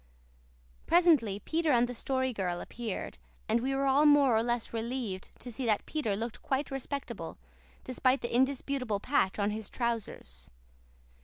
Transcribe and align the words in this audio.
Presently 0.87 1.37
Peter 1.41 1.71
and 1.71 1.87
the 1.87 1.93
Story 1.93 2.33
Girl 2.33 2.59
appeared, 2.59 3.19
and 3.47 3.61
we 3.61 3.75
were 3.75 3.85
all 3.85 4.07
more 4.07 4.35
or 4.35 4.41
less 4.41 4.73
relieved 4.73 5.29
to 5.39 5.51
see 5.51 5.63
that 5.67 5.85
Peter 5.85 6.15
looked 6.15 6.41
quite 6.41 6.71
respectable, 6.71 7.37
despite 7.83 8.21
the 8.21 8.35
indisputable 8.35 8.99
patch 8.99 9.37
on 9.37 9.51
his 9.51 9.69
trousers. 9.69 10.49